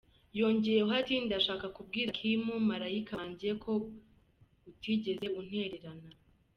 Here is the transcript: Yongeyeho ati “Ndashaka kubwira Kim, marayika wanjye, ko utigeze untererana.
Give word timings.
Yongeyeho 0.39 0.91
ati 1.01 1.13
“Ndashaka 1.25 1.65
kubwira 1.75 2.15
Kim, 2.19 2.43
marayika 2.69 3.11
wanjye, 3.19 3.49
ko 3.63 3.71
utigeze 4.71 5.25
untererana. 5.39 6.09